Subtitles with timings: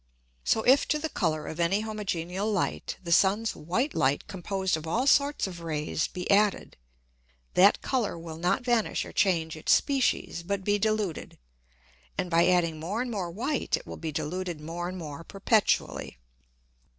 [0.43, 4.87] So if to the Colour of any homogeneal Light, the Sun's white Light composed of
[4.87, 6.75] all sorts of Rays be added,
[7.53, 11.37] that Colour will not vanish or change its Species, but be diluted,
[12.17, 16.17] and by adding more and more white it will be diluted more and more perpetually.